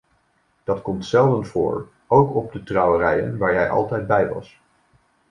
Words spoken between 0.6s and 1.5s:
Dat komt zelden